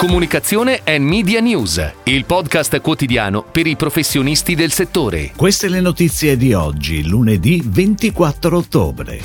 Comunicazione 0.00 0.80
e 0.82 0.98
Media 0.98 1.40
News, 1.40 1.92
il 2.04 2.24
podcast 2.24 2.80
quotidiano 2.80 3.44
per 3.44 3.66
i 3.66 3.76
professionisti 3.76 4.54
del 4.54 4.72
settore. 4.72 5.32
Queste 5.36 5.68
le 5.68 5.82
notizie 5.82 6.38
di 6.38 6.54
oggi, 6.54 7.06
lunedì 7.06 7.62
24 7.62 8.56
ottobre. 8.56 9.20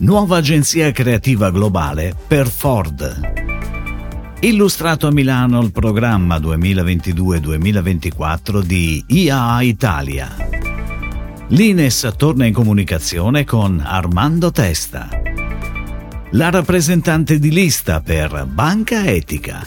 Nuova 0.00 0.38
agenzia 0.38 0.90
creativa 0.90 1.52
globale 1.52 2.16
per 2.26 2.48
Ford. 2.48 3.20
Illustrato 4.40 5.06
a 5.06 5.12
Milano 5.12 5.60
il 5.60 5.70
programma 5.70 6.38
2022-2024 6.38 8.60
di 8.60 9.04
IAA 9.06 9.62
Italia. 9.62 10.34
L'Ines 11.46 12.12
torna 12.16 12.44
in 12.44 12.52
comunicazione 12.52 13.44
con 13.44 13.80
Armando 13.80 14.50
Testa. 14.50 15.08
La 16.34 16.48
rappresentante 16.48 17.38
di 17.38 17.50
lista 17.50 18.00
per 18.00 18.46
Banca 18.46 19.04
Etica 19.04 19.66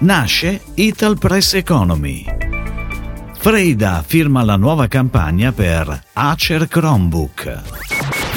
nasce 0.00 0.60
Ital 0.74 1.16
Press 1.18 1.54
Economy. 1.54 2.24
Freida 3.38 4.02
firma 4.04 4.42
la 4.42 4.56
nuova 4.56 4.88
campagna 4.88 5.52
per 5.52 6.02
Acer 6.14 6.66
Chromebook. 6.66 7.60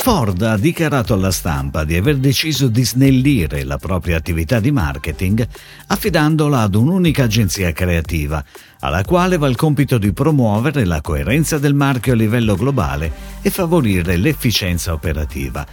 Ford 0.06 0.40
ha 0.44 0.56
dichiarato 0.56 1.16
alla 1.16 1.32
stampa 1.32 1.84
di 1.84 1.96
aver 1.96 2.18
deciso 2.18 2.68
di 2.68 2.86
snellire 2.86 3.64
la 3.64 3.80
propria 3.80 4.18
attività 4.18 4.60
di 4.60 4.70
marketing 4.70 5.48
affidandola 5.88 6.60
ad 6.60 6.76
un'unica 6.76 7.24
agenzia 7.24 7.72
creativa, 7.72 8.46
alla 8.82 9.04
quale 9.04 9.38
va 9.38 9.48
il 9.48 9.56
compito 9.56 9.98
di 9.98 10.14
promuovere 10.14 10.86
la 10.86 11.02
coerenza 11.02 11.58
del 11.58 11.74
marchio 11.74 12.14
a 12.14 12.18
livello 12.18 12.56
globale 12.56 13.12
e 13.42 13.50
favorire 13.50 14.16
l'efficienza 14.16 14.94
operativa. 14.94 15.66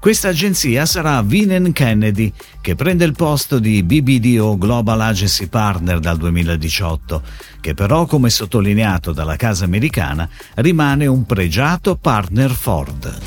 Questa 0.00 0.28
agenzia 0.28 0.86
sarà 0.86 1.20
Vinen 1.20 1.72
Kennedy, 1.72 2.32
che 2.62 2.74
prende 2.74 3.04
il 3.04 3.12
posto 3.12 3.58
di 3.58 3.82
BBDO 3.82 4.56
Global 4.56 4.98
Agency 4.98 5.46
Partner 5.46 5.98
dal 6.00 6.16
2018, 6.16 7.22
che 7.60 7.74
però, 7.74 8.06
come 8.06 8.30
sottolineato 8.30 9.12
dalla 9.12 9.36
casa 9.36 9.66
americana, 9.66 10.26
rimane 10.54 11.04
un 11.04 11.26
pregiato 11.26 11.96
partner 11.96 12.50
Ford. 12.50 13.18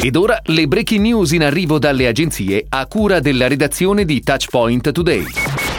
Ed 0.00 0.16
ora 0.16 0.40
le 0.44 0.66
breaking 0.66 1.02
news 1.02 1.32
in 1.32 1.42
arrivo 1.42 1.78
dalle 1.78 2.06
agenzie 2.06 2.64
a 2.70 2.86
cura 2.86 3.20
della 3.20 3.46
redazione 3.46 4.06
di 4.06 4.22
Touchpoint 4.22 4.90
Today. 4.90 5.26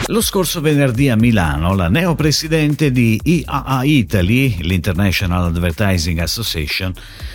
Lo 0.06 0.22
scorso 0.22 0.60
venerdì 0.60 1.08
a 1.08 1.16
Milano 1.16 1.74
la 1.74 1.88
neopresidente 1.88 2.90
di 2.90 3.20
IAA 3.22 3.84
Italy, 3.84 4.56
l'International 4.62 5.44
Advertising 5.44 6.18
Association, 6.18 6.92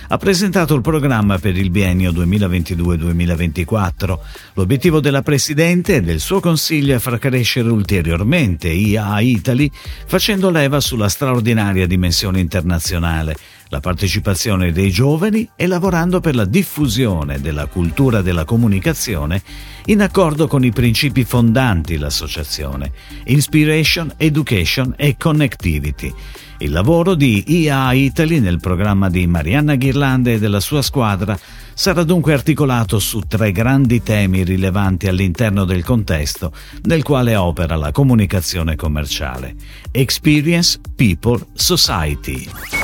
ha 0.09 0.17
presentato 0.17 0.75
il 0.75 0.81
programma 0.81 1.39
per 1.39 1.57
il 1.57 1.69
biennio 1.69 2.11
2022-2024. 2.11 4.17
L'obiettivo 4.55 4.99
della 4.99 5.21
presidente 5.21 5.95
e 5.95 6.01
del 6.01 6.19
suo 6.19 6.41
consiglio 6.41 6.95
è 6.95 6.99
far 6.99 7.17
crescere 7.17 7.69
ulteriormente 7.69 8.67
IAA 8.67 9.21
Italy 9.21 9.71
facendo 10.05 10.49
leva 10.49 10.81
sulla 10.81 11.07
straordinaria 11.07 11.87
dimensione 11.87 12.39
internazionale 12.39 13.37
la 13.75 13.81
partecipazione 13.81 14.71
dei 14.71 14.89
giovani 14.89 15.49
e 15.53 15.67
lavorando 15.67 16.21
per 16.21 16.33
la 16.33 16.45
diffusione 16.45 17.41
della 17.41 17.65
cultura 17.65 18.21
della 18.21 18.45
comunicazione 18.45 19.41
in 19.87 20.01
accordo 20.01 20.47
con 20.47 20.63
i 20.63 20.71
principi 20.71 21.25
fondanti 21.25 21.93
dell'associazione, 21.93 22.91
Inspiration, 23.25 24.13
Education 24.15 24.93
e 24.95 25.17
Connectivity. 25.17 26.13
Il 26.59 26.71
lavoro 26.71 27.15
di 27.15 27.43
IA 27.47 27.91
Italy 27.91 28.39
nel 28.39 28.61
programma 28.61 29.09
di 29.09 29.27
Marianna 29.27 29.75
Ghirlande 29.75 30.35
e 30.35 30.39
della 30.39 30.61
sua 30.61 30.81
squadra 30.81 31.37
sarà 31.73 32.03
dunque 32.03 32.31
articolato 32.31 32.97
su 32.97 33.19
tre 33.27 33.51
grandi 33.51 34.01
temi 34.01 34.45
rilevanti 34.45 35.07
all'interno 35.07 35.65
del 35.65 35.83
contesto 35.83 36.53
nel 36.83 37.03
quale 37.03 37.35
opera 37.35 37.75
la 37.75 37.91
comunicazione 37.91 38.77
commerciale. 38.77 39.53
Experience, 39.91 40.79
People, 40.95 41.45
Society. 41.53 42.74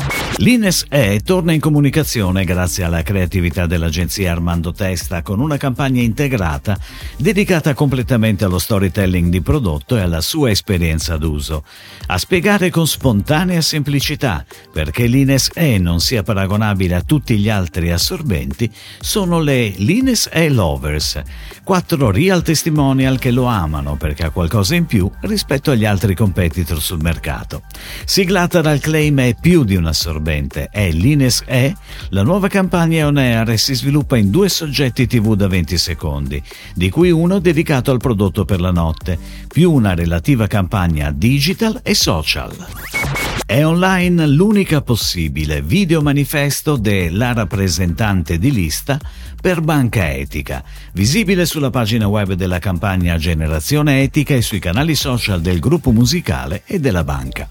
L'Ines 0.41 0.85
E 0.89 1.21
torna 1.23 1.53
in 1.53 1.59
comunicazione 1.59 2.45
grazie 2.45 2.83
alla 2.83 3.03
creatività 3.03 3.67
dell'agenzia 3.67 4.31
Armando 4.31 4.73
Testa 4.73 5.21
con 5.21 5.39
una 5.39 5.55
campagna 5.57 6.01
integrata 6.01 6.79
dedicata 7.15 7.75
completamente 7.75 8.43
allo 8.43 8.57
storytelling 8.57 9.29
di 9.29 9.41
prodotto 9.41 9.97
e 9.97 10.01
alla 10.01 10.19
sua 10.19 10.49
esperienza 10.49 11.15
d'uso. 11.17 11.63
A 12.07 12.17
spiegare 12.17 12.71
con 12.71 12.87
spontanea 12.87 13.61
semplicità 13.61 14.43
perché 14.73 15.05
l'Ines 15.05 15.51
E 15.53 15.77
non 15.77 15.99
sia 15.99 16.23
paragonabile 16.23 16.95
a 16.95 17.03
tutti 17.03 17.37
gli 17.37 17.47
altri 17.47 17.91
assorbenti 17.91 18.67
sono 18.99 19.39
le 19.41 19.71
Lines 19.77 20.27
E 20.31 20.49
Lovers, 20.49 21.21
quattro 21.63 22.09
real 22.09 22.41
testimonial 22.41 23.19
che 23.19 23.29
lo 23.29 23.45
amano 23.45 23.95
perché 23.95 24.23
ha 24.23 24.31
qualcosa 24.31 24.73
in 24.73 24.87
più 24.87 25.07
rispetto 25.21 25.69
agli 25.69 25.85
altri 25.85 26.15
competitor 26.15 26.81
sul 26.81 26.99
mercato. 26.99 27.61
Siglata 28.05 28.61
dal 28.61 28.79
claim 28.79 29.19
è 29.19 29.35
più 29.39 29.63
di 29.63 29.75
un 29.75 29.85
assorbente 29.85 30.29
assorbente 30.31 30.69
è 30.71 30.89
l'Ines 30.91 31.43
E, 31.45 31.75
la 32.09 32.23
nuova 32.23 32.47
campagna 32.47 33.05
on 33.07 33.17
air 33.17 33.49
e 33.49 33.57
si 33.57 33.75
sviluppa 33.75 34.17
in 34.17 34.31
due 34.31 34.47
soggetti 34.49 35.05
TV 35.05 35.35
da 35.35 35.47
20 35.47 35.77
secondi, 35.77 36.41
di 36.73 36.89
cui 36.89 37.11
uno 37.11 37.39
dedicato 37.39 37.91
al 37.91 37.99
prodotto 37.99 38.45
per 38.45 38.61
la 38.61 38.71
notte, 38.71 39.17
più 39.47 39.71
una 39.71 39.93
relativa 39.93 40.47
campagna 40.47 41.11
digital 41.11 41.79
e 41.83 41.93
social. 41.93 43.30
È 43.45 43.65
online 43.65 44.27
l'unica 44.27 44.81
possibile 44.81 45.61
video 45.61 46.01
manifesto 46.01 46.77
della 46.77 47.33
rappresentante 47.33 48.37
di 48.37 48.51
lista 48.51 48.97
per 49.41 49.61
Banca 49.61 50.09
Etica, 50.11 50.63
visibile 50.93 51.45
sulla 51.45 51.69
pagina 51.69 52.07
web 52.07 52.33
della 52.33 52.59
campagna 52.59 53.17
Generazione 53.17 54.03
Etica 54.03 54.35
e 54.35 54.41
sui 54.41 54.59
canali 54.59 54.95
social 54.95 55.41
del 55.41 55.59
gruppo 55.59 55.91
musicale 55.91 56.63
e 56.65 56.79
della 56.79 57.03
banca. 57.03 57.47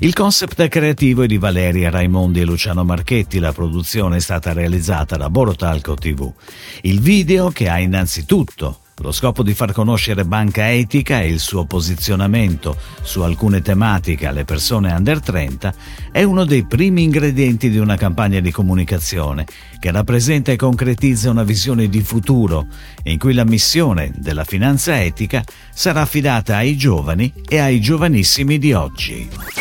Il 0.00 0.12
concept 0.12 0.68
creativo 0.68 1.22
è 1.22 1.26
di 1.26 1.38
Valeria 1.38 1.90
Raimondi 1.90 2.40
e 2.40 2.44
Luciano 2.44 2.84
Marchetti, 2.84 3.38
la 3.38 3.52
produzione 3.52 4.16
è 4.16 4.20
stata 4.20 4.52
realizzata 4.52 5.16
da 5.16 5.30
Borotalco 5.30 5.94
TV. 5.94 6.30
Il 6.82 7.00
video, 7.00 7.50
che 7.50 7.68
ha 7.68 7.78
innanzitutto 7.78 8.80
lo 9.00 9.12
scopo 9.12 9.42
di 9.42 9.54
far 9.54 9.72
conoscere 9.72 10.24
Banca 10.24 10.70
Etica 10.70 11.20
e 11.20 11.28
il 11.28 11.38
suo 11.38 11.64
posizionamento 11.64 12.76
su 13.02 13.20
alcune 13.20 13.62
tematiche 13.62 14.26
alle 14.26 14.44
persone 14.44 14.92
under 14.92 15.20
30 15.20 15.74
è 16.10 16.22
uno 16.22 16.44
dei 16.44 16.64
primi 16.64 17.02
ingredienti 17.02 17.70
di 17.70 17.78
una 17.78 17.96
campagna 17.96 18.40
di 18.40 18.50
comunicazione 18.50 19.46
che 19.78 19.90
rappresenta 19.90 20.52
e 20.52 20.56
concretizza 20.56 21.30
una 21.30 21.44
visione 21.44 21.88
di 21.88 22.00
futuro 22.00 22.66
in 23.04 23.18
cui 23.18 23.34
la 23.34 23.44
missione 23.44 24.12
della 24.16 24.44
finanza 24.44 25.00
etica 25.00 25.44
sarà 25.72 26.00
affidata 26.00 26.56
ai 26.56 26.76
giovani 26.76 27.32
e 27.48 27.58
ai 27.58 27.80
giovanissimi 27.80 28.58
di 28.58 28.72
oggi. 28.72 29.57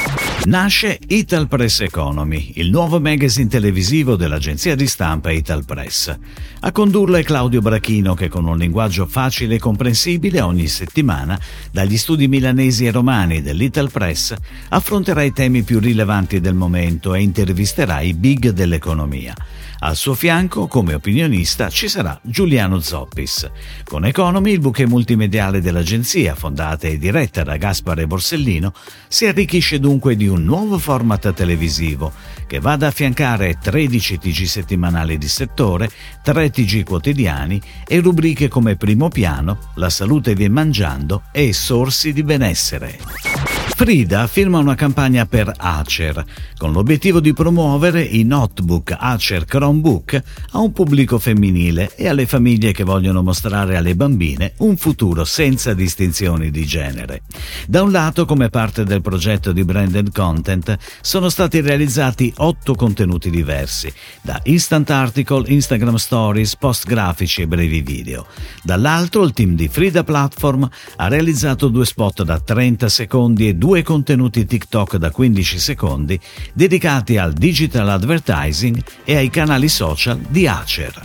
Nasce 0.48 0.98
Ital 1.10 1.50
Press 1.50 1.82
Economy, 1.82 2.54
il 2.56 2.70
nuovo 2.70 3.02
magazine 3.02 3.50
televisivo 3.50 4.16
dell'agenzia 4.16 4.76
di 4.76 4.88
stampa 4.88 5.30
Ital 5.30 5.66
Press. 5.66 6.18
A 6.62 6.72
condurlo 6.72 7.18
è 7.18 7.24
Claudio 7.24 7.60
Brachino 7.60 8.14
che 8.14 8.30
con 8.30 8.46
un 8.46 8.58
linguaggio 8.58 9.06
facile 9.08 9.56
e 9.56 9.60
comprensibile 9.60 10.40
ogni 10.40 10.68
settimana, 10.68 11.38
dagli 11.70 11.98
studi 11.98 12.30
milanesi 12.30 12.86
e 12.86 12.92
romani 12.92 13.42
dell'Ital 13.42 13.92
Press, 13.92 14.34
affronterà 14.70 15.22
i 15.24 15.34
temi 15.34 15.64
più 15.64 15.80
rilevanti 15.80 16.40
del 16.40 16.56
momento 16.56 17.14
e 17.14 17.24
intervisterà 17.24 18.00
i 18.00 18.14
big 18.14 18.52
dell'economia. 18.52 19.36
Al 19.80 19.96
suo 19.96 20.16
fianco, 20.16 20.66
come 20.66 20.96
opinionista, 20.96 21.70
ci 21.70 21.88
sarà 21.88 22.20
Giuliano 22.24 22.80
Zoppis. 22.80 23.48
Con 23.84 24.06
Economy, 24.06 24.54
il 24.54 24.60
bouquet 24.60 24.88
multimediale 24.88 25.62
dell'agenzia, 25.62 26.34
fondata 26.34 26.88
e 26.88 26.98
diretta 26.98 27.44
da 27.44 27.58
Gaspare 27.58 28.08
Borsellino, 28.08 28.74
si 29.08 29.28
arricchisce 29.28 29.80
dunque 29.80 30.16
di 30.16 30.28
un 30.28 30.37
nuovo 30.38 30.78
format 30.78 31.34
televisivo 31.34 32.12
che 32.48 32.60
va 32.60 32.74
ad 32.74 32.84
affiancare 32.84 33.58
13 33.62 34.18
TG 34.18 34.44
settimanali 34.46 35.18
di 35.18 35.28
settore, 35.28 35.90
3 36.24 36.50
TG 36.50 36.84
quotidiani 36.84 37.62
e 37.86 38.00
rubriche 38.00 38.48
come 38.48 38.76
Primo 38.76 39.10
Piano, 39.10 39.58
La 39.76 39.90
salute 39.90 40.34
viene 40.34 40.54
mangiando 40.54 41.24
e 41.32 41.54
Sorsi 41.54 42.14
di 42.14 42.24
benessere. 42.24 43.57
Frida 43.78 44.26
firma 44.26 44.58
una 44.58 44.74
campagna 44.74 45.28
per 45.28 45.54
Acer 45.56 46.26
con 46.58 46.72
l'obiettivo 46.72 47.20
di 47.20 47.32
promuovere 47.32 48.02
i 48.02 48.24
notebook 48.24 48.96
Acer 48.98 49.46
Chromebook 49.46 50.24
a 50.54 50.58
un 50.58 50.72
pubblico 50.72 51.20
femminile 51.20 51.96
e 51.96 52.08
alle 52.08 52.26
famiglie 52.26 52.72
che 52.72 52.84
vogliono 52.84 53.22
mostrare 53.22 53.78
alle 53.78 53.96
bambine 53.96 54.54
un 54.58 54.78
futuro 54.78 55.26
senza 55.26 55.76
distinzioni 55.76 56.50
di 56.50 56.66
genere. 56.66 57.22
Da 57.68 57.84
un 57.84 57.92
lato, 57.92 58.26
come 58.26 58.50
parte 58.50 58.84
del 58.84 59.02
progetto 59.02 59.52
di 59.52 59.64
branded 59.64 60.12
content, 60.12 60.76
sono 61.02 61.30
stati 61.30 61.62
realizzati 61.62 62.34
otto 62.38 62.74
contenuti 62.74 63.30
diversi, 63.30 63.94
da 64.24 64.40
instant 64.46 64.90
article, 64.90 65.48
Instagram 65.48 65.98
stories, 65.98 66.56
post 66.56 66.88
grafici 66.88 67.44
e 67.44 67.48
brevi 67.48 67.82
video. 67.82 68.26
Dall'altro, 68.64 69.24
il 69.24 69.34
team 69.34 69.54
di 69.54 69.68
Frida 69.68 70.04
Platform 70.04 70.68
ha 70.96 71.08
realizzato 71.08 71.68
due 71.68 71.86
spot 71.86 72.24
da 72.24 72.40
30 72.40 72.90
secondi 72.90 73.48
e 73.48 73.54
due 73.54 73.66
due 73.68 73.84
contenuti 73.84 74.46
TikTok 74.46 74.96
da 74.96 75.12
15 75.12 75.60
secondi 75.60 76.18
dedicati 76.54 77.18
al 77.18 77.34
digital 77.34 77.90
advertising 77.90 78.82
e 79.04 79.18
ai 79.18 79.30
canali 79.30 79.68
social 79.68 80.20
di 80.20 80.48
Acer. 80.48 81.02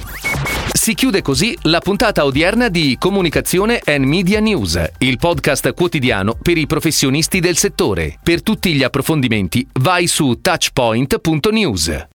Si 0.73 0.95
chiude 0.95 1.23
così 1.23 1.59
la 1.63 1.81
puntata 1.81 2.25
odierna 2.25 2.69
di 2.69 2.95
Comunicazione 3.01 3.81
and 3.85 4.05
Media 4.05 4.39
News, 4.39 4.81
il 4.99 5.19
podcast 5.19 5.75
quotidiano 5.75 6.37
per 6.41 6.57
i 6.57 6.69
professionisti 6.69 7.41
del 7.41 7.57
settore. 7.57 8.19
Per 8.23 8.45
tutti 8.45 8.73
gli 8.73 8.85
approfondimenti 8.85 9.67
vai 9.81 10.07
su 10.07 10.39
touchpoint.news. 10.41 12.11